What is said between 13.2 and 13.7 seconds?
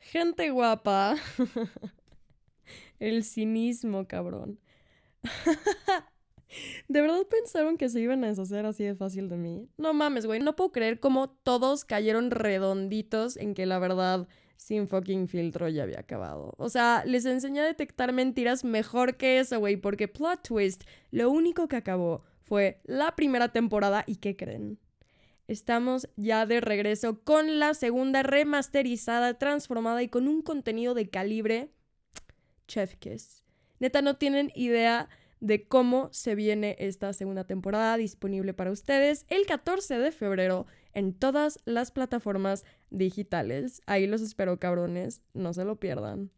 en que